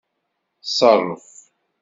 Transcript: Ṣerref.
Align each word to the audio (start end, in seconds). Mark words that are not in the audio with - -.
Ṣerref. 0.77 1.29